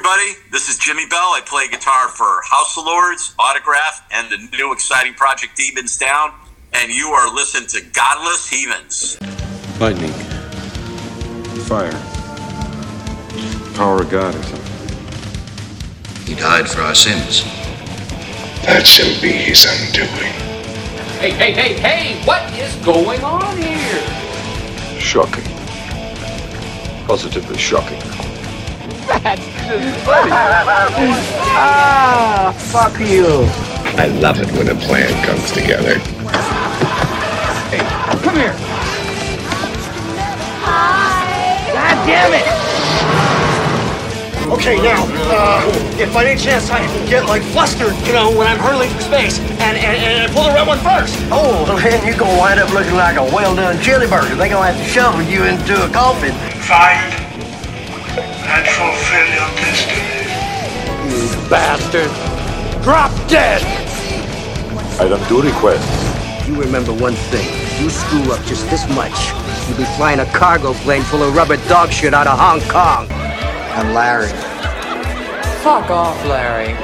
[0.00, 0.32] everybody.
[0.50, 1.18] This is Jimmy Bell.
[1.18, 6.32] I play guitar for House of Lords, Autograph, and the new exciting project Demons Down.
[6.72, 9.18] And you are listening to Godless Heathens.
[9.78, 10.12] Lightning.
[11.64, 11.92] Fire.
[13.74, 14.96] Power of God or something.
[16.24, 17.42] He died for our sins.
[18.64, 20.32] That shall be his undoing.
[21.18, 22.26] Hey, hey, hey, hey!
[22.26, 24.98] What is going on here?
[24.98, 25.44] Shocking.
[27.06, 28.29] Positively shocking.
[29.06, 30.30] That's just funny.
[31.52, 33.46] ah, fuck you.
[33.98, 35.98] I love it when a plan comes together.
[37.70, 37.80] Hey,
[38.22, 38.54] come here.
[40.62, 41.72] Hi.
[41.72, 42.46] God damn it!
[44.52, 45.62] Okay, now, uh,
[45.98, 49.38] if by any chance I get like flustered, you know, when I'm hurling through space,
[49.38, 51.16] and, and, and pull the red one first.
[51.30, 54.34] Oh, then you're gonna wind up looking like a well-done chili burger.
[54.34, 56.32] They're gonna have to shovel you into a coffin.
[56.66, 57.29] Find
[58.52, 60.10] and fulfill your destiny.
[61.06, 62.10] You bastard!
[62.82, 63.62] Drop dead!
[65.00, 66.48] Item do request.
[66.48, 67.46] You remember one thing.
[67.82, 69.30] You screw up just this much,
[69.68, 73.06] you'll be flying a cargo plane full of rubber dog shit out of Hong Kong.
[73.10, 74.28] I'm Larry.
[75.62, 76.74] Fuck off, Larry.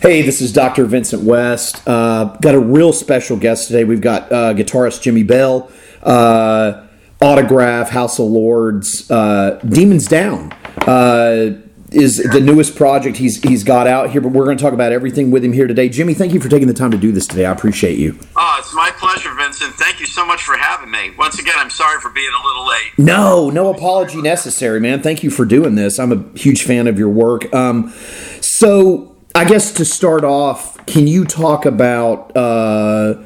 [0.00, 0.84] Hey, this is Dr.
[0.84, 1.86] Vincent West.
[1.86, 3.84] Uh, got a real special guest today.
[3.84, 5.70] We've got uh, guitarist Jimmy Bell,
[6.02, 6.84] uh,
[7.22, 11.52] Autograph, House of Lords, uh, Demons Down uh,
[11.94, 14.20] is the newest project he's he's got out here.
[14.20, 15.88] But we're going to talk about everything with him here today.
[15.88, 17.46] Jimmy, thank you for taking the time to do this today.
[17.46, 18.18] I appreciate you.
[18.36, 19.74] Oh, it's my pleasure, Vincent.
[19.74, 21.12] Thank you so much for having me.
[21.16, 22.92] Once again, I'm sorry for being a little late.
[22.98, 25.02] No, no apology necessary, man.
[25.02, 25.98] Thank you for doing this.
[25.98, 27.52] I'm a huge fan of your work.
[27.54, 27.92] Um,
[28.40, 33.22] so, I guess to start off, can you talk about uh,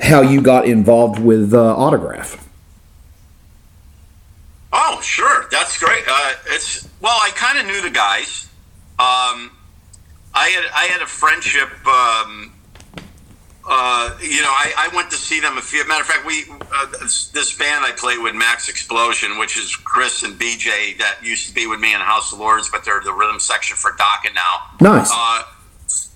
[0.00, 2.47] how you got involved with uh, Autograph?
[4.90, 5.46] Oh, sure.
[5.50, 6.04] That's great.
[6.08, 8.48] Uh, it's well, I kind of knew the guys.
[8.98, 9.52] Um,
[10.34, 11.68] I had I had a friendship.
[11.86, 12.54] Um,
[13.70, 15.86] uh, you know, I, I went to see them a few.
[15.86, 19.76] Matter of fact, we uh, this, this band I play with, Max Explosion, which is
[19.76, 23.02] Chris and BJ that used to be with me in House of Lords, but they're
[23.04, 24.70] the rhythm section for Dokken now.
[24.80, 25.10] Nice.
[25.12, 25.42] Uh,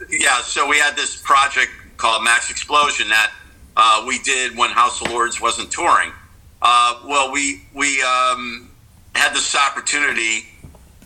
[0.08, 3.32] yeah, so we had this project called Max Explosion that
[3.76, 6.10] uh, we did when House of Lords wasn't touring.
[6.62, 8.70] Uh, well, we we um,
[9.14, 10.46] had this opportunity.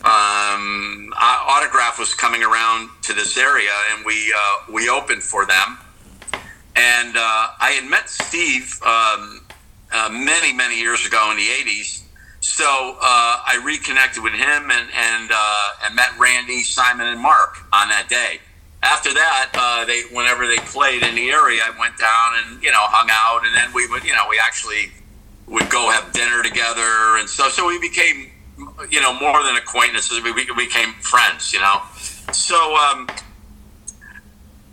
[0.04, 5.78] Um, Autograph was coming around to this area, and we uh, we opened for them.
[6.76, 9.40] And uh, I had met Steve um,
[9.92, 12.02] uh, many many years ago in the '80s.
[12.40, 17.58] So uh, I reconnected with him and and uh, and met Randy, Simon, and Mark
[17.72, 18.40] on that day.
[18.82, 22.70] After that, uh, they whenever they played in the area, I went down and you
[22.70, 24.92] know hung out, and then we would you know we actually
[25.46, 27.52] would go have dinner together and stuff.
[27.52, 28.30] So we became,
[28.90, 30.22] you know, more than acquaintances.
[30.22, 31.82] We, we became friends, you know.
[32.32, 33.08] So, um,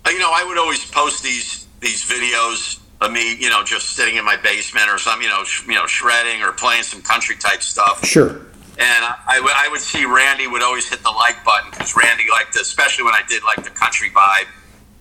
[0.07, 4.15] you know, I would always post these these videos of me, you know, just sitting
[4.15, 7.35] in my basement or some, you know, sh- you know, shredding or playing some country
[7.35, 8.03] type stuff.
[8.05, 8.29] Sure.
[8.29, 11.95] And I, I, would, I would see Randy would always hit the like button because
[11.95, 14.47] Randy liked, especially when I did like the country vibe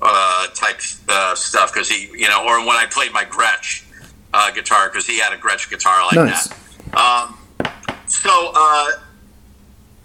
[0.03, 3.85] uh, type uh, stuff, because he, you know, or when I played my Gretsch
[4.35, 6.49] uh, guitar because he had a Gretsch guitar like Nice.
[6.49, 6.97] that.
[6.97, 7.39] Um,
[8.07, 8.87] so, uh,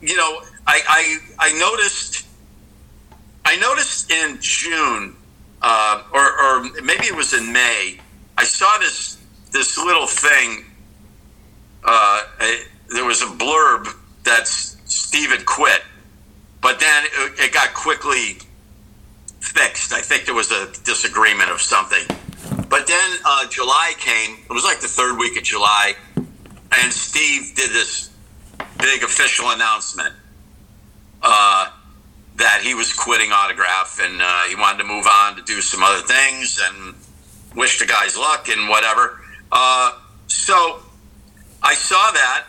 [0.01, 2.25] you know, I, I I noticed
[3.45, 5.15] I noticed in June
[5.61, 7.99] uh, or, or maybe it was in May.
[8.37, 9.17] I saw this
[9.51, 10.65] this little thing.
[11.83, 13.93] Uh, it- there was a blurb
[14.23, 15.81] that Steve had quit,
[16.61, 18.37] but then it, it got quickly
[19.41, 19.91] fixed.
[19.91, 22.05] I think there was a disagreement of something.
[22.69, 24.37] But then uh, July came.
[24.49, 28.09] It was like the third week of July, and Steve did this
[28.77, 30.13] big official announcement
[31.21, 31.69] uh,
[32.35, 35.81] that he was quitting Autograph and uh, he wanted to move on to do some
[35.83, 36.93] other things and
[37.55, 39.19] wish the guys luck and whatever.
[39.51, 40.79] Uh, so
[41.63, 42.45] I saw that.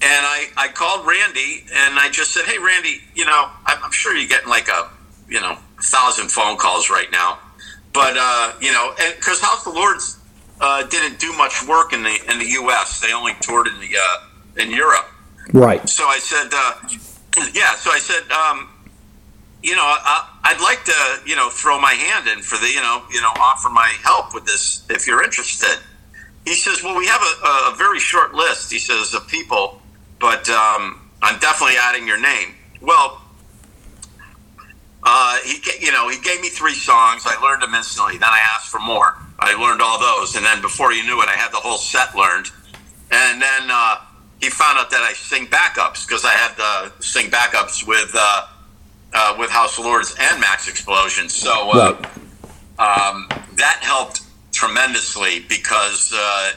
[0.00, 3.90] And I, I called Randy and I just said, Hey, Randy, you know, I'm, I'm
[3.90, 4.88] sure you're getting like a,
[5.28, 7.40] you know, thousand phone calls right now
[7.92, 10.18] but uh, you know, because House of Lords
[10.60, 13.96] uh, didn't do much work in the in the U.S., they only toured in the
[13.96, 15.06] uh, in Europe.
[15.52, 15.88] Right.
[15.88, 17.74] So I said, uh, yeah.
[17.76, 18.68] So I said, um,
[19.62, 22.80] you know, I, I'd like to, you know, throw my hand in for the, you
[22.80, 25.78] know, you know, offer my help with this if you're interested.
[26.44, 28.72] He says, well, we have a, a very short list.
[28.72, 29.82] He says of people,
[30.18, 32.54] but um, I'm definitely adding your name.
[32.80, 33.20] Well,
[35.10, 37.22] uh, he, you know, he gave me three songs.
[37.24, 38.18] I learned them instantly.
[38.18, 39.16] Then I asked for more.
[39.38, 42.14] I learned all those, and then before you knew it, I had the whole set
[42.14, 42.50] learned.
[43.10, 44.02] And then uh,
[44.38, 48.48] he found out that I sing backups because I had uh, sing backups with uh,
[49.14, 51.30] uh, with House of Lords and Max Explosion.
[51.30, 51.96] So uh,
[52.78, 54.22] um, that helped
[54.52, 56.50] tremendously because uh,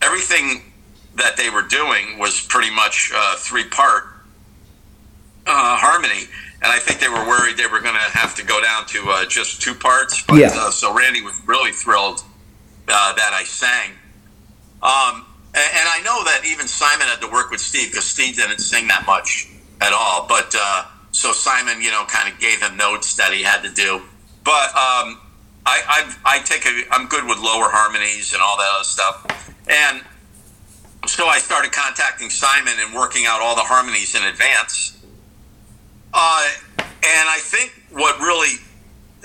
[0.00, 0.62] everything
[1.16, 4.04] that they were doing was pretty much uh, three part
[5.48, 6.28] uh, harmony.
[6.60, 9.10] And I think they were worried they were going to have to go down to
[9.10, 10.22] uh, just two parts.
[10.26, 10.50] But, Yeah.
[10.52, 12.22] uh, so Randy was really thrilled
[12.88, 13.92] uh, that I sang.
[14.82, 15.24] Um,
[15.54, 18.58] and, and I know that even Simon had to work with Steve because Steve didn't
[18.58, 19.48] sing that much
[19.80, 20.26] at all.
[20.28, 23.70] But uh, so Simon, you know, kind of gave him notes that he had to
[23.72, 24.02] do.
[24.44, 25.20] But um,
[25.66, 29.52] I, I, I take a, I'm good with lower harmonies and all that other stuff.
[29.68, 30.02] And
[31.06, 34.97] so I started contacting Simon and working out all the harmonies in advance.
[36.12, 36.48] Uh,
[36.80, 38.56] and I think what really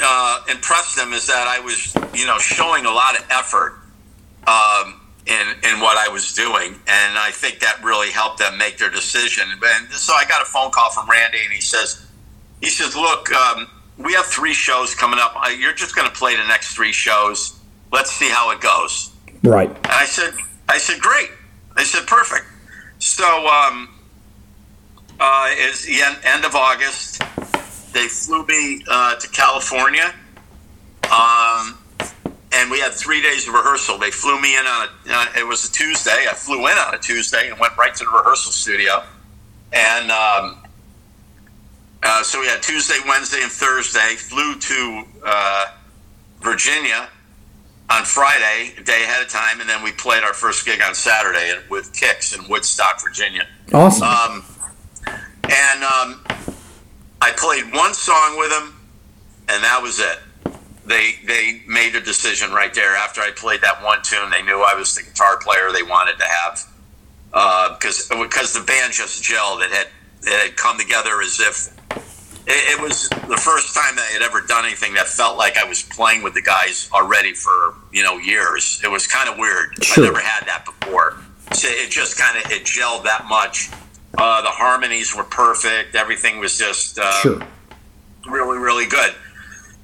[0.01, 3.79] uh, impressed them is that I was, you know, showing a lot of effort
[4.47, 8.77] um, in in what I was doing, and I think that really helped them make
[8.77, 9.45] their decision.
[9.51, 12.05] And so I got a phone call from Randy, and he says,
[12.61, 15.33] he says, look, um, we have three shows coming up.
[15.35, 17.59] Uh, You're just going to play the next three shows.
[17.91, 19.13] Let's see how it goes.
[19.43, 19.69] Right.
[19.69, 20.33] And I said,
[20.67, 21.29] I said, great.
[21.75, 22.45] I said, perfect.
[22.99, 23.89] So, um,
[25.23, 27.23] uh, it's the end, end of August.
[27.93, 30.13] They flew me uh, to California,
[31.09, 31.77] um,
[32.51, 33.97] and we had three days of rehearsal.
[33.97, 35.13] They flew me in on a.
[35.13, 36.25] Uh, it was a Tuesday.
[36.29, 39.03] I flew in on a Tuesday and went right to the rehearsal studio,
[39.71, 40.57] and um,
[42.03, 44.15] uh, so we had Tuesday, Wednesday, and Thursday.
[44.17, 45.65] Flew to uh,
[46.41, 47.07] Virginia
[47.89, 50.93] on Friday, a day ahead of time, and then we played our first gig on
[50.93, 53.47] Saturday with Kix in Woodstock, Virginia.
[53.71, 54.07] Awesome.
[54.07, 54.45] Um,
[55.43, 56.23] and um,
[57.21, 58.75] I played one song with them,
[59.49, 60.19] and that was it.
[60.85, 64.29] They they made a decision right there after I played that one tune.
[64.29, 66.67] They knew I was the guitar player they wanted to have
[67.79, 69.63] because because the band just gelled.
[69.63, 69.87] It had
[70.23, 71.73] it had come together as if
[72.45, 75.57] it, it was the first time that I had ever done anything that felt like
[75.57, 78.81] I was playing with the guys already for you know years.
[78.83, 79.83] It was kind of weird.
[79.83, 80.03] Sure.
[80.03, 81.17] I never had that before.
[81.53, 83.69] So it just kind of it gelled that much.
[84.17, 85.95] Uh, the harmonies were perfect.
[85.95, 87.41] Everything was just uh, Sure.
[88.29, 89.13] really, really good.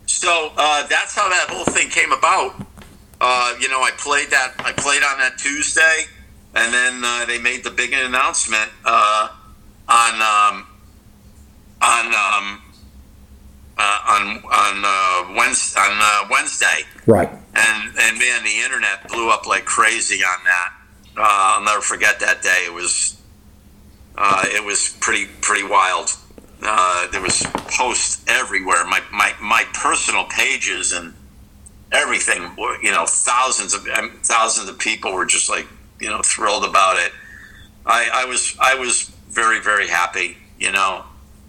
[0.05, 2.55] So uh, that's how that whole thing came about.
[3.21, 4.53] Uh, you know, I played that.
[4.59, 6.05] I played on that Tuesday,
[6.55, 9.29] and then uh, they made the big announcement uh,
[9.89, 10.67] on um,
[11.81, 12.61] on um,
[13.77, 17.29] uh, on on uh, Wednesday, on uh, Wednesday, Right.
[17.29, 20.73] and and man, the internet blew up like crazy on that.
[21.17, 22.63] Uh, I'll never forget that day.
[22.65, 23.18] It was
[24.19, 26.11] uh, it was pretty pretty wild.
[26.61, 28.85] Uh, there was posts everywhere.
[28.85, 31.13] My, my my personal pages and
[31.93, 32.51] everything.
[32.83, 33.87] You know, thousands of
[34.23, 35.67] thousands of people were just like
[36.01, 37.13] you know thrilled about it.
[37.85, 40.37] I, I was I was very very happy.
[40.59, 41.05] You know,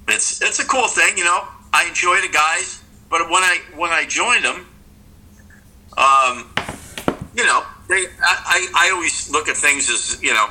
[0.07, 1.19] it's it's a cool thing.
[1.19, 4.67] You know, I enjoy the guys, but when I when I joined them,
[5.99, 6.55] um,
[7.35, 10.49] you know, they I, I, I always look at things as you know.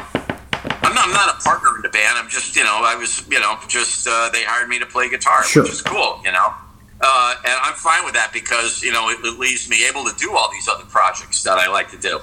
[0.90, 2.18] I'm not, I'm not a partner in the band.
[2.18, 5.10] I'm just, you know, I was, you know, just uh, they hired me to play
[5.10, 5.64] guitar, Sure.
[5.64, 6.54] which is cool, you know.
[7.02, 10.14] Uh, and I'm fine with that because you know it, it leaves me able to
[10.18, 12.20] do all these other projects that I like to do.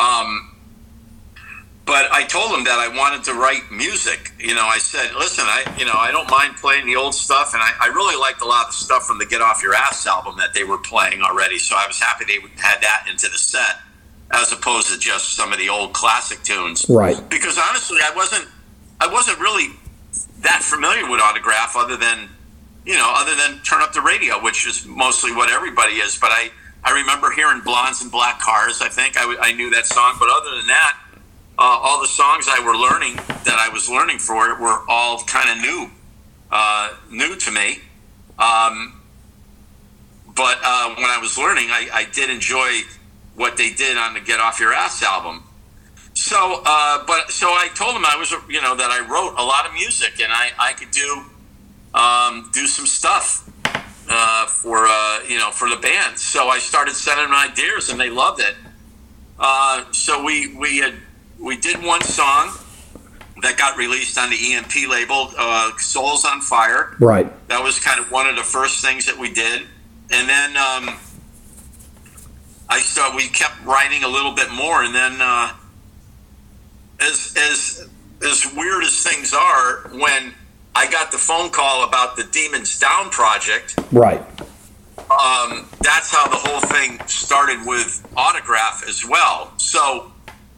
[0.00, 0.50] Um,
[1.84, 4.32] but I told them that I wanted to write music.
[4.38, 7.52] You know, I said, listen, I you know I don't mind playing the old stuff,
[7.52, 10.06] and I, I really liked a lot of stuff from the Get Off Your Ass
[10.06, 11.58] album that they were playing already.
[11.58, 13.80] So I was happy they had that into the set,
[14.32, 17.16] as opposed to just some of the old classic tunes Right.
[17.28, 18.46] because honestly, I wasn't
[19.00, 19.68] I wasn't really
[20.40, 22.28] that familiar with autograph, other than
[22.86, 26.18] you know, other than turn up the radio, which is mostly what everybody is.
[26.18, 26.50] But I
[26.84, 28.80] I remember hearing Blondes and Black Cars.
[28.82, 30.98] I think I knew that song, but other than that,
[31.58, 35.22] uh, all the songs I were learning that I was learning for it were all
[35.24, 35.90] kind of new,
[36.50, 37.78] uh, new to me.
[38.38, 39.00] Um,
[40.34, 42.80] but uh, when I was learning, I, I did enjoy
[43.34, 45.44] what they did on the Get Off Your Ass album.
[46.14, 49.42] So, uh, but so I told him I was, you know, that I wrote a
[49.44, 51.24] lot of music and I, I could do,
[51.92, 53.50] um, do some stuff
[54.08, 56.18] uh, for, uh, you know, for the band.
[56.18, 58.54] So I started sending them ideas and they loved it.
[59.38, 60.94] Uh, so we we had
[61.40, 62.56] we did one song
[63.42, 67.30] that got released on the EMP label, uh, "Souls on Fire." Right.
[67.48, 69.62] That was kind of one of the first things that we did,
[70.10, 70.96] and then um,
[72.68, 75.52] I saw we kept writing a little bit more, and then uh,
[77.00, 77.88] as as
[78.22, 80.32] as weird as things are, when
[80.74, 84.20] I got the phone call about the Demons Down project, Right.
[85.10, 89.52] um, that's how the whole thing started with autograph as well.
[89.58, 90.10] So,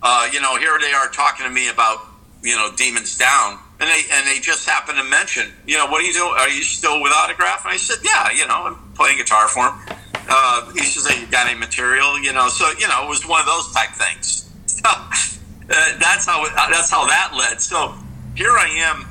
[0.03, 1.99] uh, you know, here they are talking to me about,
[2.43, 6.03] you know, Demons Down, and they and they just happened to mention, you know, what
[6.03, 6.33] are you doing?
[6.39, 7.65] Are you still with Autograph?
[7.65, 9.97] And I said, yeah, you know, I'm playing guitar for him.
[10.29, 12.21] Uh, says, hey, you got any material?
[12.21, 14.43] You know, so you know, it was one of those type things.
[14.67, 14.91] So,
[15.69, 17.61] uh, that's how that's how that led.
[17.61, 17.95] So
[18.35, 19.09] here I am.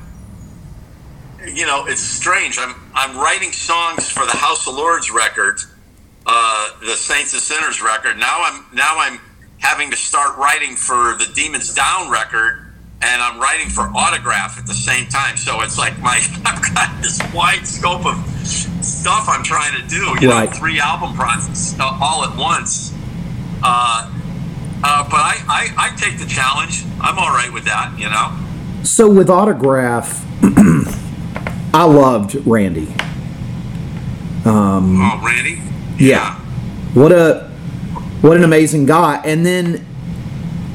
[1.46, 2.58] You know, it's strange.
[2.58, 5.58] I'm I'm writing songs for the House of Lords record,
[6.24, 8.16] uh, the Saints and Sinners record.
[8.16, 9.20] Now I'm now I'm
[9.58, 14.66] having to start writing for the Demons Down record, and I'm writing for Autograph at
[14.66, 15.36] the same time.
[15.36, 18.35] So it's like my I've got this wide scope of
[18.86, 19.96] stuff I'm trying to do.
[20.20, 20.50] You Right.
[20.50, 22.92] know, three album projects uh, all at once.
[23.62, 24.10] Uh,
[24.84, 26.84] uh, but I, I, I take the challenge.
[27.00, 27.94] I'm all right with that.
[27.98, 28.84] You know.
[28.84, 30.24] So with autograph,
[31.74, 32.94] I loved Randy.
[34.44, 35.60] Oh, Randy.
[35.98, 36.36] Yeah.
[36.94, 37.50] What a
[38.20, 39.20] what an amazing guy.
[39.24, 39.84] And then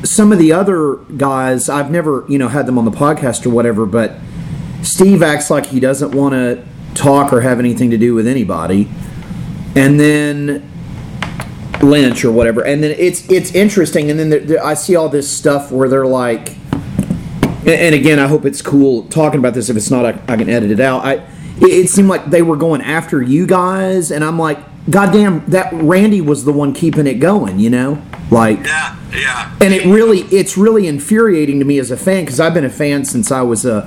[0.03, 3.49] some of the other guys, I've never, you know, had them on the podcast or
[3.51, 4.15] whatever, but
[4.83, 8.89] Steve acts like he doesn't want to talk or have anything to do with anybody.
[9.75, 10.69] And then
[11.81, 12.65] Lynch or whatever.
[12.65, 16.55] And then it's it's interesting and then I see all this stuff where they're like
[17.61, 19.69] and, and again, I hope it's cool talking about this.
[19.69, 21.05] If it's not, I, I can edit it out.
[21.05, 21.13] I,
[21.57, 25.71] it, it seemed like they were going after you guys, and I'm like, goddamn, that
[25.73, 28.65] Randy was the one keeping it going, you know, like.
[28.65, 28.97] Yeah.
[29.11, 29.53] Yeah.
[29.59, 32.69] And it really, it's really infuriating to me as a fan because I've been a
[32.69, 33.81] fan since I was uh,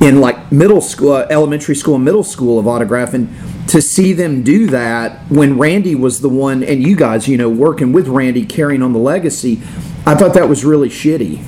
[0.00, 3.28] in like middle school, uh, elementary school, middle school of autograph, and
[3.68, 7.48] to see them do that when Randy was the one, and you guys, you know,
[7.48, 9.60] working with Randy, carrying on the legacy,
[10.06, 11.42] I thought that was really shitty.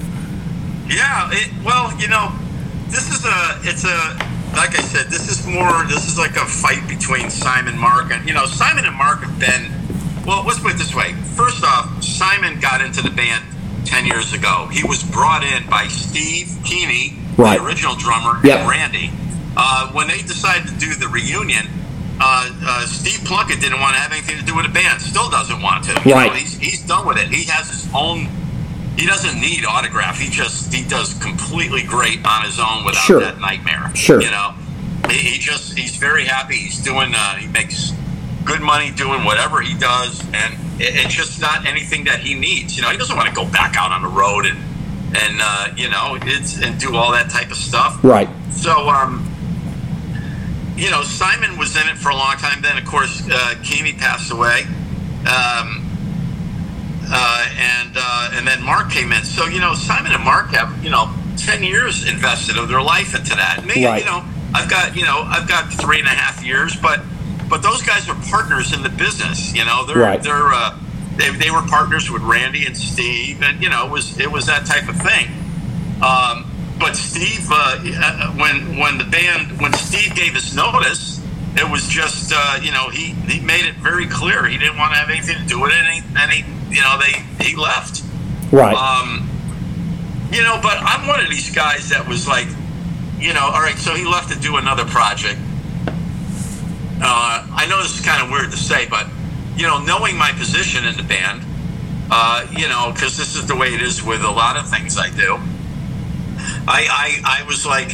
[0.88, 2.32] Yeah, it, well, you know,
[2.88, 4.16] this is a, it's a,
[4.56, 8.26] like I said, this is more, this is like a fight between Simon, Mark, and,
[8.26, 9.70] you know, Simon and Mark have been,
[10.24, 11.12] well, let's put it this way.
[11.36, 13.44] First off, Simon got into the band
[13.84, 14.68] 10 years ago.
[14.72, 17.58] He was brought in by Steve Keni, Right.
[17.58, 18.60] the original drummer, Yep.
[18.60, 19.10] and Randy.
[19.56, 21.66] Uh, when they decided to do the reunion,
[22.20, 25.00] uh, uh, Steve Plunkett didn't want to have anything to do with the band.
[25.02, 25.92] Still doesn't want to.
[26.04, 26.32] You Right.
[26.32, 27.28] know, he's, he's done with it.
[27.28, 28.28] He has his own
[28.96, 30.18] he doesn't need autograph.
[30.18, 33.20] He just he does completely great on his own without Sure.
[33.20, 33.90] that nightmare.
[33.94, 34.22] Sure.
[34.22, 34.54] you know,
[35.10, 36.56] he, he just he's very happy.
[36.56, 37.92] He's doing uh, he makes
[38.46, 42.74] good money doing whatever he does, and it, it's just not anything that he needs.
[42.74, 44.56] You know, he doesn't want to go back out on the road and
[45.22, 48.02] and uh, you know it's and do all that type of stuff.
[48.04, 48.28] Right.
[48.50, 49.22] So, um,
[50.76, 52.62] you know, Simon was in it for a long time.
[52.62, 54.62] Then, of course, uh, Keni passed away,
[55.28, 55.84] um,
[57.08, 59.24] uh, and uh, and then Mark came in.
[59.24, 63.14] So, you know, Simon and Mark have you know ten years invested of their life
[63.14, 63.64] into that.
[63.64, 64.00] Me, Right.
[64.00, 67.00] you know, I've got you know I've got three and a half years, but
[67.48, 69.54] but those guys are partners in the business.
[69.54, 70.22] You know, they're Right.
[70.22, 70.76] they're uh,
[71.16, 74.46] they, they were partners with Randy and Steve, and you know it was it was
[74.46, 75.28] that type of thing.
[76.02, 81.24] Um, but Steve, uh, uh, when when the band when Steve gave us notice,
[81.56, 84.92] it was just uh, you know he he made it very clear he didn't want
[84.92, 87.56] to have anything to do with it, and he, and he you know they he
[87.56, 88.02] left.
[88.52, 88.74] Right.
[88.76, 89.28] Um,
[90.30, 92.48] you know, but I'm one of these guys that was like,
[93.18, 95.38] you know, all right, so he left to do another project.
[97.00, 99.06] Uh, I know this is kind of weird to say, but
[99.56, 101.42] you know, knowing my position in the band,
[102.10, 104.98] uh, you know, because this is the way it is with a lot of things
[104.98, 105.38] I do.
[106.68, 106.86] I,
[107.24, 107.92] I I was like,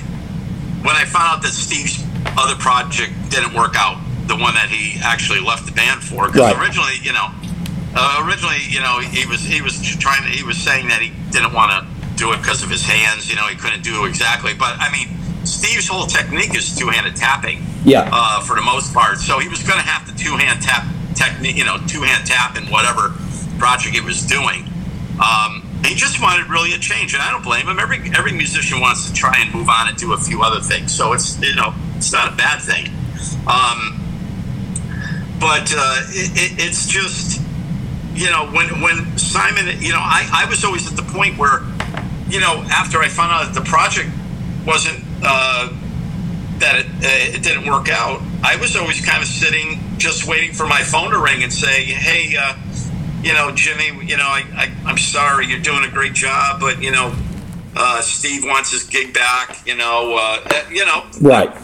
[0.82, 2.02] when I found out that Steve's
[2.36, 6.40] other project didn't work out, the one that he actually left the band for, because
[6.52, 6.58] Right.
[6.58, 7.28] originally, you know,
[7.94, 11.12] uh, originally, you know, he was he was trying to he was saying that he
[11.30, 13.30] didn't want to do it because of his hands.
[13.30, 14.52] You know, he couldn't do it exactly.
[14.54, 15.08] But I mean,
[15.46, 17.64] Steve's whole technique is two-handed tapping.
[17.84, 18.08] Yeah.
[18.12, 20.86] Uh, for the most part, so he was going to have to two-hand tap
[21.22, 21.56] technique.
[21.56, 23.14] You know, two-hand tap and whatever
[23.58, 24.66] project he was doing.
[25.22, 27.78] Um, he just wanted really a change, and I don't blame him.
[27.78, 30.94] Every every musician wants to try and move on and do a few other things.
[30.94, 32.86] So it's you know it's not a bad thing.
[33.46, 33.98] Um,
[35.38, 37.40] but uh, it, it, it's just
[38.14, 41.62] you know when when Simon you know I, I was always at the point where
[42.28, 44.10] you know after I found out that the project
[44.64, 45.68] wasn't uh,
[46.58, 50.52] that it, uh, it didn't work out I was always kind of sitting just waiting
[50.52, 52.56] for my phone to ring and say hey uh,
[53.22, 56.82] you know Jimmy you know I, I I'm sorry you're doing a great job but
[56.82, 57.14] you know
[57.76, 61.56] uh, Steve wants his gig back you know uh, you know right.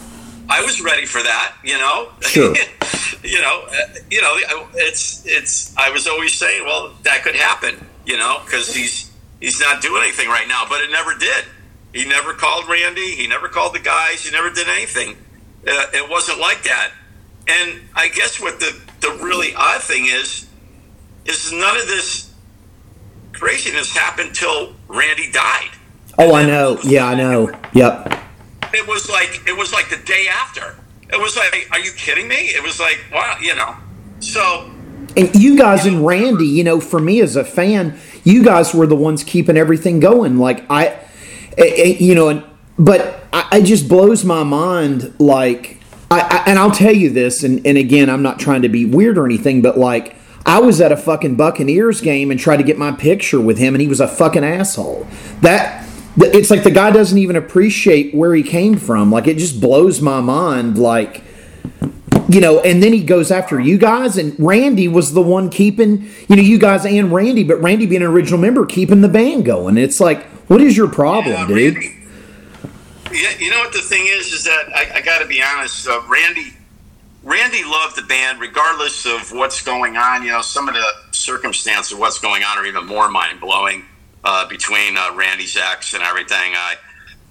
[0.50, 2.08] I was ready for that, you know.
[2.20, 2.54] Sure.
[3.22, 4.32] you know, uh, you know,
[4.76, 5.76] it's it's.
[5.76, 10.02] I was always saying, well, that could happen, you know, because he's he's not doing
[10.02, 11.44] anything right now, but it never did.
[11.92, 13.14] He never called Randy.
[13.14, 14.24] He never called the guys.
[14.24, 15.16] He never did anything.
[15.66, 16.92] Uh, it wasn't like that.
[17.48, 20.46] And I guess what the the really odd thing is,
[21.24, 22.32] is none of this
[23.32, 25.70] craziness happened till Randy died.
[26.18, 26.78] Oh, I know.
[26.82, 27.50] Yeah, I know.
[27.74, 28.14] Yep.
[28.74, 30.76] It was like it was like the day after.
[31.10, 32.34] It was like, are you kidding me?
[32.34, 33.76] It was like, wow, you know.
[34.20, 34.70] So
[35.16, 38.86] And you guys and Randy, you know, for me as a fan, you guys were
[38.86, 40.38] the ones keeping everything going.
[40.38, 40.88] Like I,
[41.56, 42.44] eh, eh, you know, and
[42.78, 45.14] but I, it just blows my mind.
[45.18, 45.77] Like
[46.10, 48.84] I, I and I'll tell you this, and and again, I'm not trying to be
[48.84, 52.62] weird or anything, but like I was at a fucking Buccaneers game and tried to
[52.62, 55.06] get my picture with him, and he was a fucking asshole.
[55.42, 55.84] That.
[56.20, 59.12] It's like the guy doesn't even appreciate where he came from.
[59.12, 60.76] Like it just blows my mind.
[60.76, 61.22] Like
[62.28, 66.10] you know, and then he goes after you guys, and Randy was the one keeping,
[66.28, 69.46] you know, you guys and Randy, but Randy being an original member, keeping the band
[69.46, 69.78] going.
[69.78, 71.74] It's like, what is your problem, Yeah, dude?
[71.74, 71.97] Randy-
[73.10, 75.88] Yeah, you know what the thing is is that I, I got to be honest.
[75.88, 76.52] Uh, Randy,
[77.22, 80.22] Randy loved the band regardless of what's going on.
[80.22, 83.84] You know, some of the circumstances of what's going on are even more mind blowing
[84.24, 86.54] uh, between uh, Randy's ex and everything.
[86.54, 86.76] I,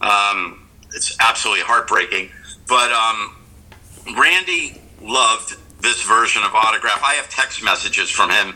[0.02, 2.32] um, it's absolutely heartbreaking.
[2.68, 3.36] But um,
[4.18, 7.04] Randy loved this version of autograph.
[7.04, 8.56] I have text messages from him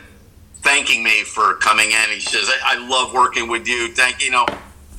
[0.62, 2.10] thanking me for coming in.
[2.10, 3.94] He says, "I, I love working with you.
[3.94, 4.46] Thank you know."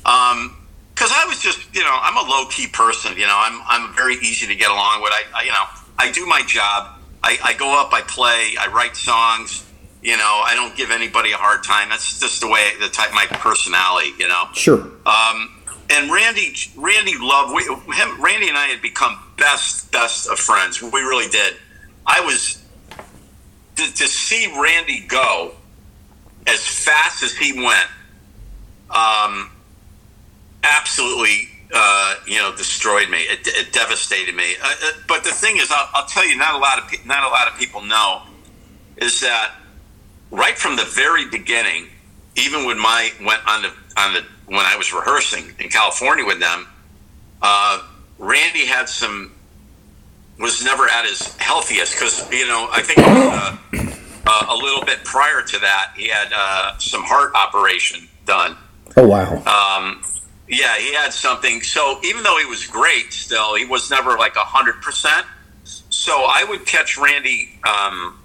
[0.06, 0.56] Um,
[0.94, 3.12] because I was just, you know, I'm a low key person.
[3.16, 5.12] You know, I'm I'm very easy to get along with.
[5.12, 5.64] I, I you know,
[5.98, 6.98] I do my job.
[7.22, 9.64] I, I go up, I play, I write songs.
[10.02, 11.88] You know, I don't give anybody a hard time.
[11.88, 14.12] That's just the way, the type, my personality.
[14.18, 14.44] You know.
[14.52, 14.80] Sure.
[15.06, 15.50] Um,
[15.90, 17.62] and Randy, Randy loved we,
[17.94, 18.22] him.
[18.22, 20.80] Randy and I had become best, best of friends.
[20.82, 21.56] We really did.
[22.06, 22.62] I was
[23.76, 25.52] to, to see Randy go
[26.46, 27.88] as fast as he went.
[28.90, 29.50] Um,
[30.94, 33.18] absolutely, uh, you know, destroyed me.
[33.22, 34.54] It, it devastated me.
[34.62, 37.04] Uh, uh, but the thing is, I'll, I'll tell you, not a lot of pe-
[37.04, 38.22] not a lot of people know
[38.96, 39.54] is that
[40.30, 41.88] right from the very beginning,
[42.36, 46.38] even when my went on the on the when I was rehearsing in California with
[46.38, 46.68] them,
[47.42, 47.82] uh,
[48.18, 49.32] Randy had some
[50.38, 53.56] was never at his healthiest because you know I think uh,
[54.26, 58.56] uh, a little bit prior to that he had uh, some heart operation done.
[58.96, 59.42] Oh wow.
[59.44, 60.02] Um,
[60.48, 61.62] yeah, he had something.
[61.62, 65.26] So even though he was great, still he was never like a hundred percent.
[65.64, 68.18] So I would catch Randy um,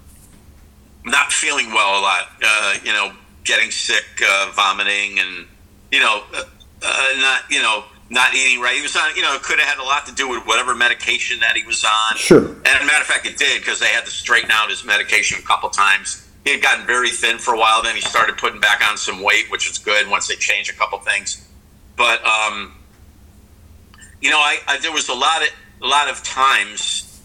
[1.06, 2.30] not feeling well a lot.
[2.44, 3.14] Uh, you know,
[3.46, 5.48] getting sick, uh, vomiting, and
[5.92, 6.44] you know, uh,
[6.84, 8.76] uh, not you know, not eating right.
[8.76, 9.16] He was on.
[9.16, 11.66] You know, it could have had a lot to do with whatever medication that he
[11.66, 12.18] was on.
[12.18, 12.46] Sure.
[12.46, 14.84] And as a matter of fact, it did because they had to straighten out his
[14.84, 16.26] medication a couple times.
[16.44, 17.82] He had gotten very thin for a while.
[17.82, 20.74] Then he started putting back on some weight, which was good once they changed a
[20.74, 21.46] couple things.
[22.00, 22.72] But um,
[24.22, 25.50] you know, I, I there was a lot of
[25.84, 27.22] a lot of times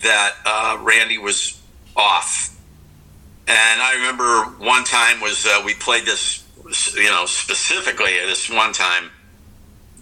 [0.00, 1.60] that uh, Randy was
[1.94, 2.58] off,
[3.46, 6.46] and I remember one time was uh, we played this,
[6.94, 9.10] you know, specifically this one time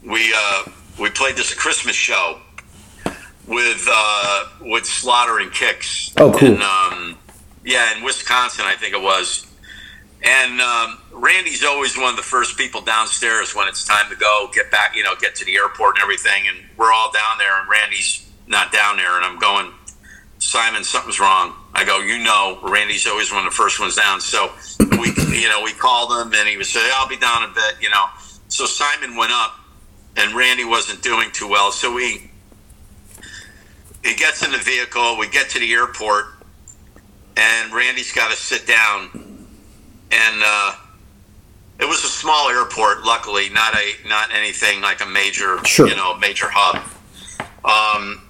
[0.05, 0.65] we uh,
[1.01, 2.39] we played this Christmas show
[3.49, 6.15] with uh, with Slaughter and Kix.
[6.19, 6.63] Oh, cool.
[6.63, 7.19] Um,
[7.65, 9.45] yeah, in Wisconsin, I think it was.
[10.25, 14.49] And um, Randy's always one of the first people downstairs when it's time to go,
[14.55, 16.49] get back, you know, get to the airport and everything.
[16.49, 19.17] And we're all down there, and Randy's not down there.
[19.17, 19.73] And I'm going,
[20.39, 21.53] Simon, something's wrong.
[21.75, 24.21] I go, you know, Randy's always one of the first ones down.
[24.23, 24.51] So
[24.99, 27.77] we, you know, we called him, and he was say, I'll be down a bit,
[27.83, 28.07] you know.
[28.49, 29.59] So Simon went up,
[30.17, 31.71] and Randy wasn't doing too well.
[31.71, 32.31] So we,
[34.03, 35.19] he gets in the vehicle.
[35.19, 36.27] We get to the airport,
[37.37, 39.34] and Randy's got to sit down
[40.11, 40.75] and uh,
[41.81, 43.05] it was a small airport.
[43.05, 45.89] Luckily, not a not anything like a major, Sure.
[45.89, 46.83] you know, major hub.
[47.65, 48.21] Um,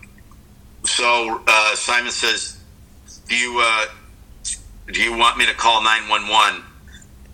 [0.84, 2.58] so uh, Simon says,
[3.28, 3.86] "Do you uh,
[4.92, 6.62] do you want me to call nine one one?"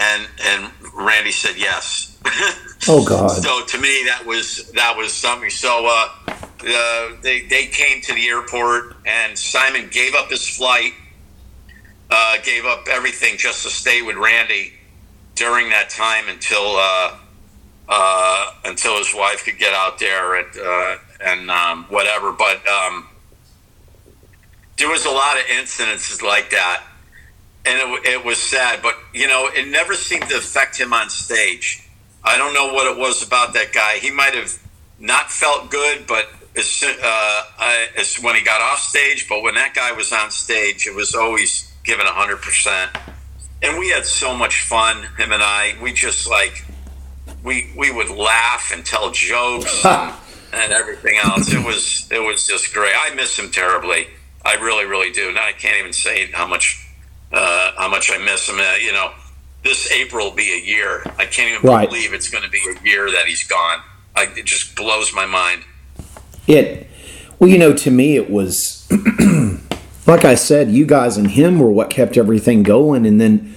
[0.01, 2.07] And and Randy said yes.
[2.89, 3.31] Oh, God.
[3.43, 5.51] So to me, that was that was something.
[5.51, 6.09] So uh,
[6.67, 10.93] uh, they they came to the airport, and Simon gave up his flight
[12.11, 14.73] uh, gave up everything just to stay with Randy
[15.35, 17.17] during that time until uh,
[17.89, 22.33] uh, until his wife could get out there and uh, and um, whatever.
[22.33, 23.09] But um,
[24.77, 26.85] there was a lot of incidences like that,
[27.65, 28.81] and it, it was sad.
[28.83, 31.87] But you know, it never seemed to affect him on stage.
[32.23, 33.97] I don't know what it was about that guy.
[33.97, 34.53] He might have
[34.99, 39.55] not felt good, but as, uh, I, as when he got off stage, but when
[39.55, 42.91] that guy was on stage, it was always given hundred percent.
[43.63, 45.75] And we had so much fun, him and I.
[45.83, 46.65] We just like
[47.45, 50.15] we we would laugh and tell jokes and,
[50.53, 51.53] and everything else.
[51.53, 52.95] It was it was just great.
[52.97, 54.07] I miss him terribly.
[54.45, 55.33] I really really do.
[55.33, 56.87] Now I can't even say how much
[57.33, 58.59] uh, how much I miss him.
[58.59, 59.13] Uh, you know,
[59.63, 61.03] this April will be a year.
[61.19, 61.89] I can't even Right.
[61.89, 63.81] believe it's going to be a year that he's gone.
[64.17, 65.63] I, it just blows my mind.
[66.49, 66.89] It,
[67.39, 68.89] well, you know, to me, it was
[70.11, 73.07] like I said, you guys and him were what kept everything going.
[73.07, 73.55] And then,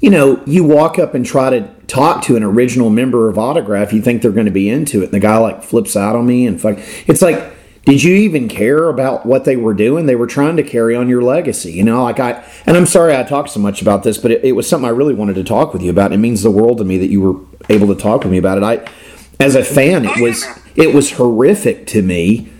[0.00, 3.92] you know, you walk up and try to talk to an original member of Autograph,
[3.92, 5.06] you think they're going to be into it.
[5.06, 6.78] And the guy like flips out on me and fuck.
[7.06, 10.06] It's like, did you even care about what they were doing?
[10.06, 12.02] They were trying to carry on your legacy, you know.
[12.02, 14.68] Like I, and I'm sorry I talked so much about this, but it, it was
[14.68, 16.12] something I really wanted to talk with you about.
[16.12, 18.58] It means the world to me that you were able to talk with me about
[18.58, 18.64] it.
[18.64, 18.90] I,
[19.38, 22.52] as a fan, it oh, was it was horrific to me.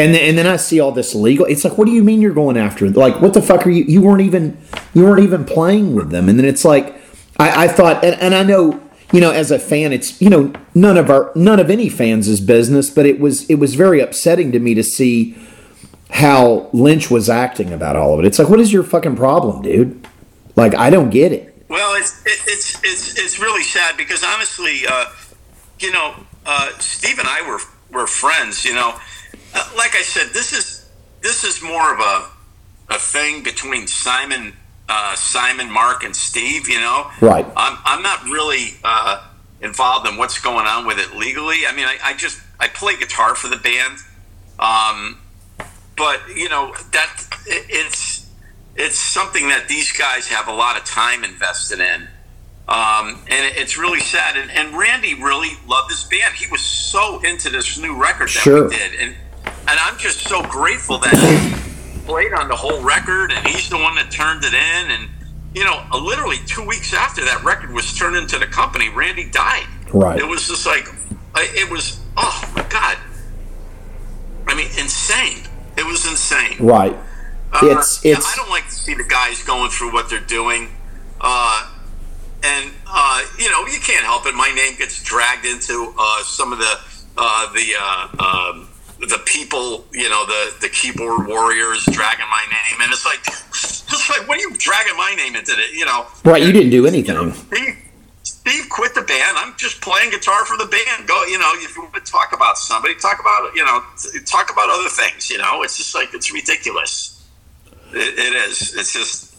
[0.00, 1.44] And then, and then I see all this legal.
[1.44, 2.88] It's like, what do you mean you're going after?
[2.88, 3.84] Like, what the fuck are you?
[3.84, 4.56] You weren't even
[4.94, 6.28] you weren't even playing with them.
[6.28, 6.94] And then it's like,
[7.38, 8.80] I, I thought, and, and I know,
[9.12, 12.40] you know, as a fan, it's you know, none of our none of any fans'
[12.40, 15.36] business, but it was it was very upsetting to me to see
[16.08, 18.26] how Lynch was acting about all of it.
[18.26, 20.06] It's like, what is your fucking problem, dude?
[20.56, 21.64] Like, I don't get it.
[21.68, 25.06] Well, it's it, it's it's it's really sad because honestly, uh,
[25.78, 26.14] you know,
[26.46, 27.60] uh, Steve and I were
[27.92, 28.64] were friends.
[28.64, 28.98] You know,
[29.76, 30.88] like I said, this is
[31.22, 34.52] this is more of a a thing between Simon,
[34.88, 36.68] uh, Simon, Mark, and Steve.
[36.68, 37.46] You know, Right.
[37.56, 39.26] I'm I'm not really uh,
[39.60, 41.66] involved in what's going on with it legally.
[41.68, 43.98] I mean, I, I just I play guitar for the band,
[44.58, 45.18] um,
[45.96, 48.28] but you know that it, it's
[48.76, 52.08] it's something that these guys have a lot of time invested in.
[52.68, 54.36] Um, and it's really sad.
[54.36, 56.34] And, and Randy really loved this band.
[56.36, 58.68] He was so into this new record that Sure.
[58.68, 59.16] we did, and
[59.70, 63.78] and I'm just so grateful that he played on the whole record, and he's the
[63.78, 64.90] one that turned it in.
[64.90, 65.08] And
[65.54, 69.28] you know, uh, literally two weeks after that record was turned into the company, Randy
[69.30, 69.66] died.
[69.92, 70.18] Right.
[70.18, 70.86] It was just like,
[71.36, 72.00] it was.
[72.16, 72.98] Oh my god.
[74.46, 75.44] I mean, insane.
[75.76, 76.56] It was insane.
[76.58, 76.96] Right.
[77.52, 80.70] Uh, It's- it's- I don't like to see the guys going through what they're doing,
[81.20, 81.66] uh,
[82.42, 84.34] and uh, you know you can't help it.
[84.34, 86.78] My name gets dragged into uh, some of the
[87.18, 88.68] uh, the uh, um,
[89.00, 94.10] the people, you know, the the keyboard warriors dragging my name, and it's like it's
[94.10, 95.52] like what are you dragging my name into?
[95.52, 95.72] it?
[95.72, 96.42] you know, Right.
[96.42, 97.32] You didn't do anything.
[97.32, 97.76] Steve,
[98.22, 99.36] Steve quit the band.
[99.36, 101.08] I'm just playing guitar for the band.
[101.08, 103.82] Go, you know, if you want to talk about somebody, talk about, you know,
[104.26, 105.30] talk about other things.
[105.30, 107.26] You know, it's just like it's ridiculous.
[107.92, 108.74] It, it is.
[108.76, 109.30] It's just.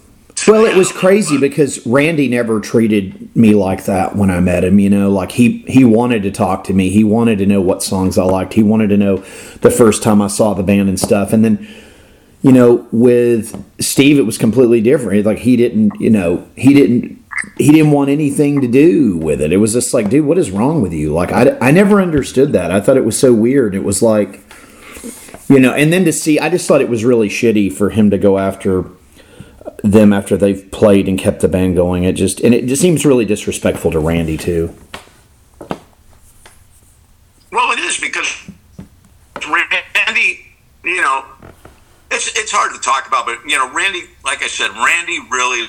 [0.48, 4.80] Well, it was crazy because Randy never treated me like that when I met him.
[4.80, 6.90] You know, like he he wanted to talk to me.
[6.90, 8.54] He wanted to know what songs I liked.
[8.54, 9.24] He wanted to know
[9.62, 11.34] the first time I saw the band and stuff.
[11.34, 11.68] And then,
[12.42, 15.26] you know, with Steve, it was completely different.
[15.26, 17.24] Like he didn't, you know, he didn't
[17.58, 19.52] he didn't want anything to do with it.
[19.52, 21.14] It was just like, dude, what is wrong with you?
[21.14, 22.72] Like I I never understood that.
[22.72, 23.76] I thought it was so weird.
[23.76, 24.42] It was like.
[25.50, 28.10] You know, and then to see, I just thought it was really shitty for him
[28.12, 28.86] to go after
[29.84, 32.04] them after they've played and kept the band going.
[32.04, 34.74] It just and it just seems really disrespectful to Randy too.
[37.52, 38.50] Well, it is because
[39.50, 40.46] Randy,
[40.84, 41.26] you know,
[42.12, 45.68] it's it's hard to talk about, but you know, Randy, like I said, Randy really.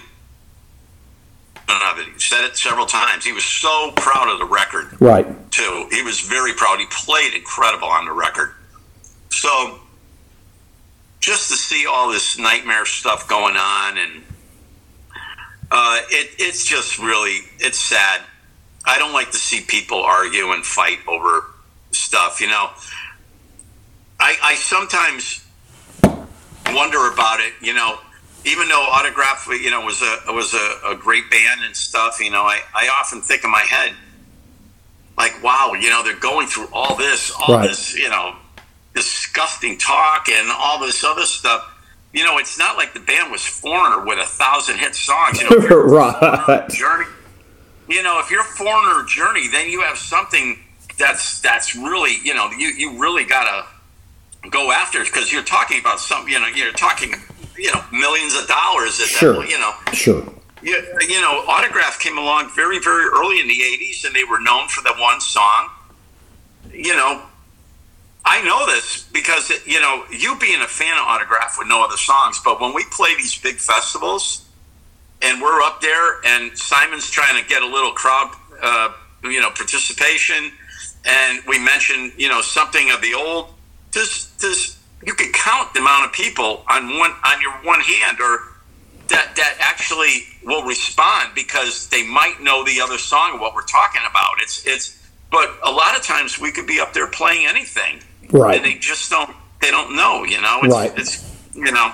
[1.68, 2.07] Of it.
[2.12, 3.25] He said it several times.
[3.25, 5.01] He was so proud of the record.
[5.01, 5.27] Right.
[5.51, 5.88] too.
[5.90, 6.79] He was very proud.
[6.79, 8.53] He played incredible on the record.
[9.31, 9.81] So
[11.21, 14.23] just to see all this nightmare stuff going on and
[15.71, 18.21] uh, it, it's just really it's sad.
[18.85, 21.47] I don't like to see people argue and fight over
[21.92, 22.40] stuff.
[22.40, 22.71] You know,
[24.21, 25.41] I, I sometimes
[26.74, 27.52] wonder about it.
[27.61, 27.98] You know,
[28.44, 32.20] even though Autograph, you know, was a was a, a great band and stuff.
[32.20, 33.94] You know, I, I often think in my head,
[35.16, 37.68] like, wow, you know, they're going through all this, all Right.
[37.68, 38.35] this, you know,
[38.94, 41.68] disgusting talk and all this other stuff.
[42.12, 45.40] You know, it's not like the band was Foreigner with a thousand hit songs.
[45.40, 46.68] You know, if you're right.
[46.68, 47.06] Journey.
[47.88, 50.58] You know, if you're Foreigner Journey, then you have something
[50.98, 53.66] that's that's really, you know, you you really gotta
[54.50, 57.14] go after because you're talking about some, you know, you're talking,
[57.57, 59.00] you know, millions of dollars.
[59.00, 59.35] At Sure.
[59.40, 60.24] That, you know, Sure.
[60.62, 64.40] you, you know, Autograph came along very, very early in the 80s, and they were
[64.40, 65.70] known for the one song.
[66.72, 67.22] You know,
[68.24, 71.96] I know this because, you know, you being a fan of Autograph with no other
[71.96, 74.46] songs, but when we play these big festivals
[75.20, 78.92] and we're up there and Simon's trying to get a little crowd, uh,
[79.24, 80.50] you know, participation,
[81.05, 83.52] and we mention, you know, something of the old,
[83.92, 88.18] this, this, you could count the amount of people on one on your one hand
[88.20, 88.38] or
[89.09, 93.64] that that actually will respond because they might know the other song of what we're
[93.66, 94.31] talking about.
[94.40, 94.98] It's it's
[95.31, 98.00] but a lot of times we could be up there playing anything.
[98.31, 98.57] Right.
[98.57, 100.61] And they just don't they don't know, you know.
[100.62, 100.92] It's, Right.
[100.96, 101.92] it's you know.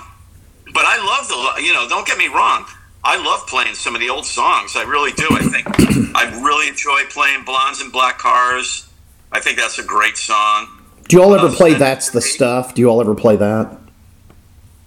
[0.74, 2.66] But I love the you know, don't get me wrong.
[3.04, 4.76] I love playing some of the old songs.
[4.76, 5.26] I really do.
[5.30, 5.66] I think
[6.14, 8.86] I really enjoy playing Blondes and Black Cars.
[9.32, 10.68] I think that's a great song.
[11.08, 12.74] Do you all ever play That's the Stuff?
[12.74, 13.78] Do you all ever play that?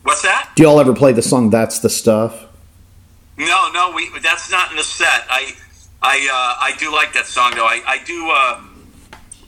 [0.03, 0.51] What's that?
[0.55, 2.45] Do you all ever play the song That's the Stuff?
[3.37, 5.25] No, no, we that's not in the set.
[5.29, 5.53] I
[6.01, 7.65] I uh, I do like that song though.
[7.65, 8.61] I I do uh,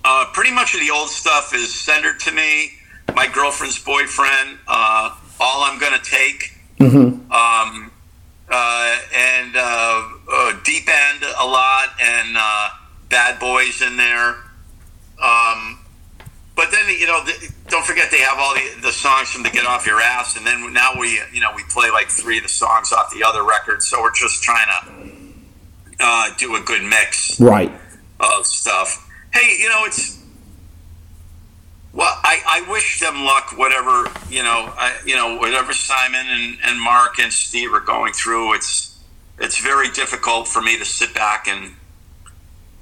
[0.04, 2.72] uh, pretty much of the old stuff is "Send Her to Me,"
[3.14, 7.32] "My Girlfriend's Boyfriend," uh, "All I'm Gonna Take," Mm-hmm.
[7.32, 7.92] um,
[8.50, 12.70] uh, and uh, uh, "Deep End" a lot, and uh,
[13.10, 14.38] "Bad Boys" in there.
[15.22, 15.78] Um,
[16.56, 19.50] but then you know, th- don't forget they have all the, the songs from the
[19.50, 22.44] Get Off Your Ass, and then now we you know we play like three of
[22.44, 26.84] the songs off the other record, So we're just trying to uh, do a good
[26.84, 27.72] mix Right.
[28.20, 29.10] of stuff.
[29.34, 30.22] Hey, you know it's.
[31.94, 33.56] Well, I, I wish them luck.
[33.56, 38.14] Whatever you know, I, you know, whatever Simon and, and Mark and Steve are going
[38.14, 39.00] through, it's
[39.40, 41.76] it's very difficult for me to sit back and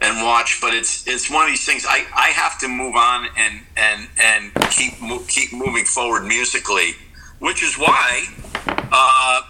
[0.02, 0.60] and watch.
[0.62, 1.86] But it's it's one of these things.
[1.88, 6.96] I, I have to move on and and and keep mo- keep moving forward musically,
[7.40, 8.26] which is why
[8.92, 9.42] uh,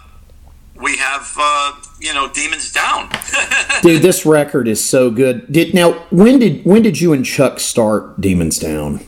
[0.80, 3.10] we have uh, you know Demons Down.
[3.82, 5.50] Dude, this record is so good.
[5.50, 9.00] Did now when did when did you and Chuck start Demons Down?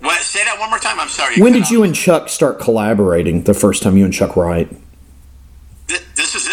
[0.00, 0.98] what, say that one more time.
[0.98, 1.40] I'm sorry.
[1.40, 1.70] When did out.
[1.70, 4.70] you and Chuck start collaborating the first time you and Chuck Wright?
[5.88, 6.49] Th- this is.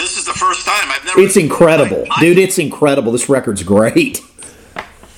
[0.00, 1.20] This is the first time I've never.
[1.20, 2.06] It's incredible.
[2.10, 3.12] I, Dude, it's incredible.
[3.12, 4.22] This record's great.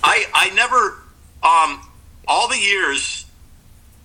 [0.02, 0.98] I I never
[1.44, 1.88] um
[2.26, 3.26] all the years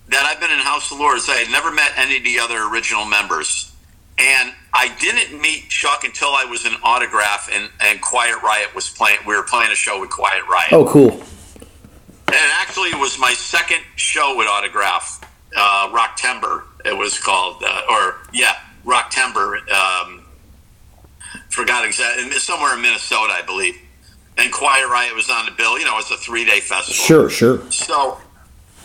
[0.08, 2.72] that I've been in House of Lords, I had never met any of the other
[2.72, 3.74] original members,
[4.18, 8.88] and I didn't meet Chuck until I was in Autograph and and Quiet Riot was
[8.88, 9.18] playing.
[9.26, 10.72] We were playing a show with Quiet Riot.
[10.72, 11.10] Oh, cool.
[12.28, 15.24] And actually, it was my second show with Autograph,
[15.56, 16.66] uh, Rock Timber.
[16.84, 19.58] It was called, uh, or yeah, Rock Timber.
[19.74, 20.24] Um,
[21.50, 22.30] forgot exactly.
[22.32, 23.76] Somewhere in Minnesota, I believe.
[24.36, 25.78] And Quiet Riot was on the bill.
[25.78, 26.94] You know, it's a three day festival.
[26.94, 27.70] Sure, sure.
[27.70, 28.18] So,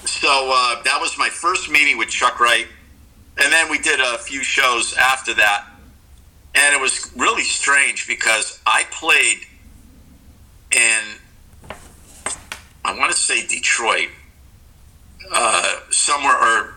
[0.05, 2.67] so uh, that was my first meeting with Chuck Wright,
[3.37, 5.67] and then we did a few shows after that,
[6.55, 9.45] and it was really strange because I played
[10.71, 11.19] in
[12.85, 14.09] I want to say Detroit,
[15.31, 16.73] uh, somewhere or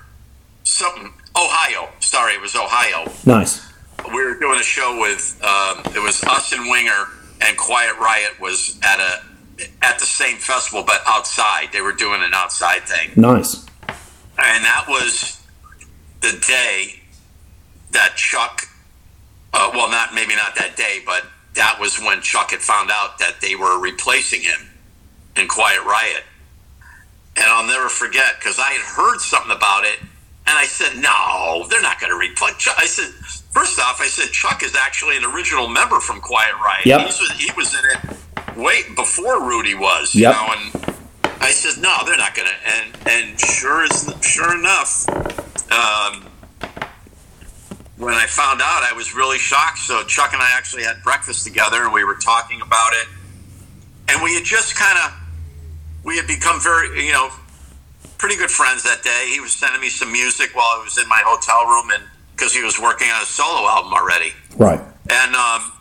[0.64, 1.12] something.
[1.36, 1.90] Ohio.
[2.00, 3.12] Sorry, it was Ohio.
[3.26, 3.65] Nice.
[4.04, 7.06] We were doing a show with um, it was us and Winger
[7.42, 9.20] and Quiet Riot was at a
[9.82, 11.68] at the same festival, but outside.
[11.72, 13.64] They were doing an outside thing, Nice.
[13.88, 15.42] and that was
[16.20, 17.00] the day
[17.92, 18.62] that Chuck.
[19.54, 23.18] Uh, well, not maybe not that day, but that was when Chuck had found out
[23.18, 24.68] that they were replacing him
[25.36, 26.22] in Quiet Riot.
[27.36, 29.98] And I'll never forget because I had heard something about it,
[30.46, 32.76] and I said, "No, they're not going to replace." Chuck.
[32.78, 33.12] I said,
[33.50, 36.86] first off, I said Chuck is actually an original member from Quiet Riot.
[36.86, 37.00] Yep.
[37.00, 40.14] He, was, he was in it way before Rudy was.
[40.14, 40.34] Yep.
[40.34, 40.96] You know, and
[41.40, 45.08] I said, "No, they're not going to." And and sure as sure enough,
[45.72, 46.26] um,
[47.98, 49.78] when I found out, I was really shocked.
[49.78, 53.08] So Chuck and I actually had breakfast together, and we were talking about it,
[54.10, 55.12] and we had just kind of
[56.04, 57.30] we had become very, you know,
[58.18, 59.30] pretty good friends that day.
[59.32, 62.02] He was sending me some music while I was in my hotel room, and
[62.34, 64.80] because he was working on a solo album already, Right.
[65.10, 65.72] and um,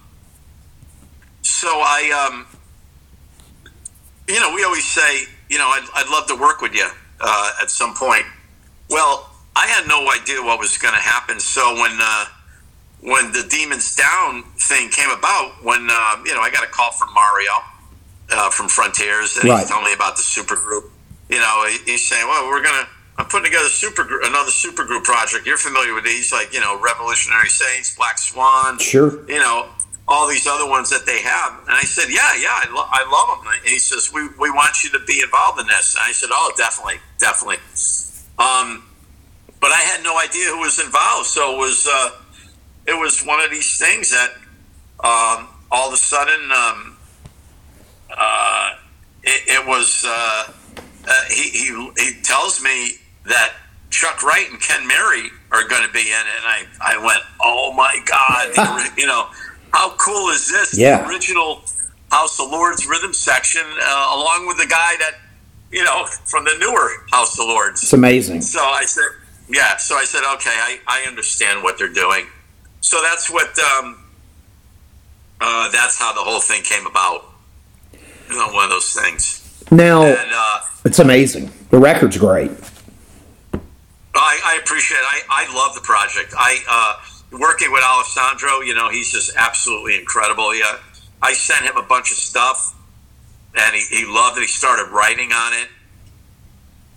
[1.41, 2.45] so I, um,
[4.28, 6.88] you know, we always say, you know, I'd, I'd love to work with you
[7.21, 8.24] uh, at some point.
[8.89, 11.39] Well, I had no idea what was going to happen.
[11.39, 12.26] So when uh,
[13.02, 16.91] when the Demons Down thing came about, when uh, you know, I got a call
[16.91, 17.52] from Mario
[18.32, 19.60] uh, from Frontiers, and Right.
[19.60, 20.89] he's telling me about the supergroup.
[21.30, 25.48] You know, he, he's saying, "Well, we're gonna." I'm putting together super another supergroup project.
[25.48, 29.24] You're familiar with these, like you know, Revolutionary Saints, Black Swan, Sure.
[29.30, 29.70] you know,
[30.06, 31.60] all these other ones that they have.
[31.62, 33.54] And I said, yeah, yeah, I, lo- I love them.
[33.54, 35.96] And he says, we, we want you to be involved in this.
[35.96, 37.56] And I said, oh, definitely, definitely.
[38.38, 38.84] Um,
[39.62, 41.28] but I had no idea who was involved.
[41.28, 42.10] So it was, uh,
[42.86, 44.32] it was one of these things that
[45.00, 46.98] um, all of a sudden um,
[48.16, 48.72] uh,
[49.24, 50.52] it, it was, uh,
[51.08, 53.54] uh, he, he, he tells me that
[53.89, 56.38] Chuck Wright and Ken Mary are going to be in it.
[56.38, 59.28] And I, I went, oh my God, you know,
[59.72, 60.78] how cool is this?
[60.78, 61.02] Yeah.
[61.02, 61.63] The original
[62.12, 65.15] House of Lords rhythm section, uh, along with the guy that,
[65.72, 67.84] you know, from the newer House of Lords.
[67.84, 68.41] It's amazing.
[68.41, 69.04] So I said,
[69.50, 69.78] yeah.
[69.78, 72.26] So I said, okay, I, I understand what they're doing.
[72.82, 74.04] So that's what, um,
[75.41, 77.26] uh, that's how the whole thing came about.
[78.30, 79.44] You know, one of those things.
[79.71, 81.51] Now, And uh, it's amazing.
[81.69, 82.51] The record's great.
[84.13, 85.04] I, I appreciate it.
[85.04, 86.34] I, I love the project.
[86.38, 90.56] I, uh, working with Alessandro, you know, he's just absolutely incredible.
[90.56, 90.78] Yeah,
[91.21, 92.75] I sent him a bunch of stuff,
[93.56, 94.41] and he, he loved it.
[94.41, 95.67] He started writing on it,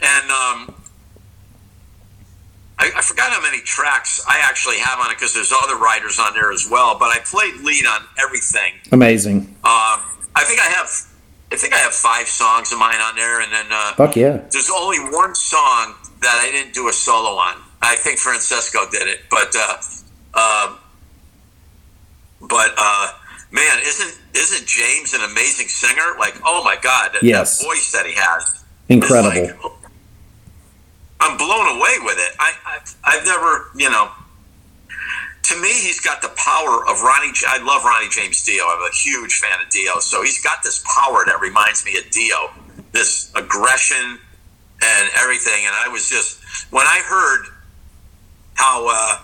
[0.00, 0.74] and um,
[2.78, 6.18] I, I forgot how many tracks I actually have on it because there's other writers
[6.18, 6.96] on there as well.
[6.98, 8.74] But I played lead on everything.
[8.92, 9.38] Amazing.
[9.64, 10.00] Um,
[10.36, 10.88] I think I have,
[11.50, 14.36] I think I have five songs of mine on there, and then uh, Fuck yeah.
[14.52, 17.56] there's only one song that I didn't do a solo on.
[17.80, 19.76] I think Francesco did it, but uh,
[20.34, 20.76] uh,
[22.42, 23.12] but uh,
[23.50, 26.16] man, isn't isn't James an amazing singer?
[26.18, 27.58] Like, oh my god, that, Yes.
[27.58, 29.30] that voice that he has, Incredible.
[29.46, 29.72] like-
[31.20, 32.36] I'm blown away with it.
[32.38, 34.08] I, I've, I've never, you know.
[35.48, 37.32] To me, he's got the power of Ronnie.
[37.48, 38.64] I love Ronnie James Dio.
[38.64, 39.98] I'm a huge fan of Dio.
[40.00, 42.50] So he's got this power that reminds me of Dio,
[42.92, 44.18] this aggression
[44.82, 45.64] and everything.
[45.64, 46.40] And I was just
[46.72, 47.46] when I heard
[48.54, 49.18] how uh,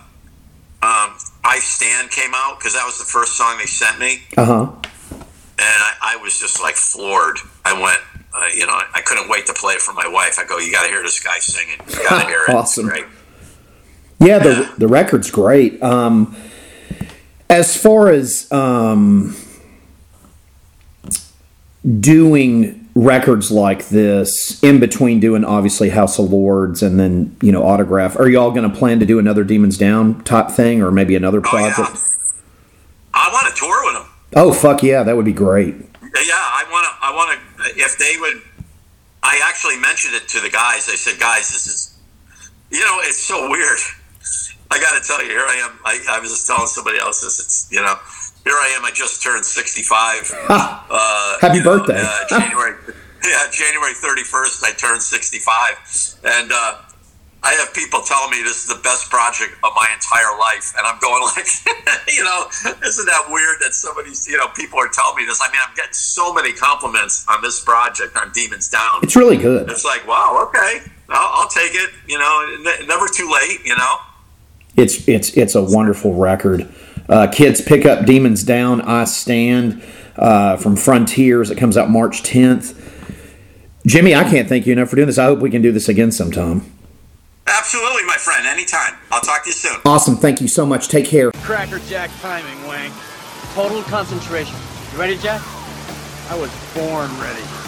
[0.81, 4.45] um, "I Stand" came out because that was the first song they sent me, Uh
[4.45, 4.71] huh.
[5.11, 5.21] and
[5.59, 7.37] I, I was just like floored.
[7.65, 7.99] I went,
[8.33, 10.39] uh, you know, I couldn't wait to play it for my wife.
[10.39, 11.79] I go, you got to hear this guy singing.
[11.89, 12.49] You got to hear it.
[12.49, 12.87] It's Awesome.
[12.87, 13.05] great.
[14.19, 15.81] Yeah, the the record's great.
[15.83, 16.35] Um,
[17.49, 19.35] as far as um,
[21.99, 27.63] doing records like this in between doing obviously House of Lords and then you know
[27.63, 31.15] Autograph, are y'all going to plan to do another Demons Down type thing or maybe
[31.15, 31.97] another Oh yeah, project?
[33.13, 34.11] I want to tour with them.
[34.35, 35.75] Oh fuck yeah, that would be great.
[35.75, 37.05] Yeah, I want to.
[37.05, 37.81] I want to.
[37.81, 38.41] If they would,
[39.21, 40.87] I actually mentioned it to the guys.
[40.89, 41.97] I said, guys, this is,
[42.71, 43.79] you know, it's so weird.
[44.71, 45.79] I got to tell you, here I am.
[45.85, 47.39] I, I was just telling somebody else this.
[47.39, 47.95] It's you know,
[48.43, 48.83] here I am.
[48.85, 50.31] I just turned sixty-five.
[50.87, 52.01] Uh, Happy you know, birthday.
[52.01, 52.75] uh, January.
[53.25, 54.63] Yeah, January thirty-first.
[54.63, 55.75] I turned sixty-five,
[56.25, 56.77] and uh,
[57.41, 60.85] I have people telling me this is the best project of my entire life, and
[60.85, 61.47] I'm going like,
[62.13, 62.45] you know,
[62.85, 65.41] isn't that weird that somebody's, you know, people are telling me this?
[65.41, 68.99] I mean, I'm getting so many compliments on this project on Demons Down.
[69.01, 69.71] It's really good.
[69.71, 71.89] It's like, wow, okay, I'll, I'll take it.
[72.07, 73.65] You know, ne- never too late.
[73.65, 73.95] You know.
[74.75, 76.67] It's it's it's a wonderful record.
[77.07, 78.81] Uh, kids pick up Demons Down.
[78.81, 79.83] I stand
[80.15, 81.51] uh, from Frontiers.
[81.51, 82.81] It comes out March 10th.
[83.85, 85.19] Jimmy, I can't thank you enough for doing this.
[85.19, 86.71] I hope we can do this again sometime.
[87.45, 88.47] Absolutely, my friend.
[88.47, 88.95] Anytime.
[89.11, 89.79] I'll talk to you soon.
[89.85, 90.15] Awesome.
[90.15, 90.87] Thank you so much.
[90.87, 91.31] Take care.
[91.31, 92.91] Cracker Jack timing, Wang.
[93.53, 94.55] Total concentration.
[94.91, 95.41] You ready, Jack?
[96.29, 97.64] I was born ready.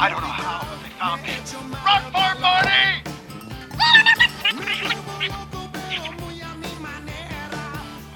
[0.00, 1.30] I don't know how, but they found me.
[1.84, 3.02] Run for it, Marty!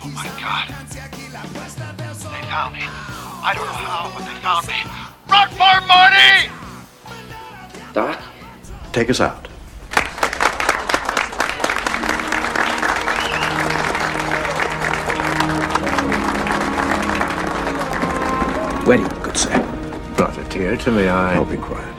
[0.00, 0.68] oh my god.
[0.92, 2.82] They found me.
[2.86, 4.78] I don't know how, but they found me.
[5.28, 6.50] Run for it, Marty!
[7.92, 8.22] Doc,
[8.92, 9.48] take us out.
[18.86, 19.81] Ready, good sir.
[20.18, 21.34] Not a tear to my eye.
[21.34, 21.91] I'll be quiet.